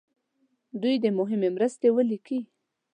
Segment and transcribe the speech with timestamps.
[0.81, 2.39] دوی دې مهمې مرستې ولیکي.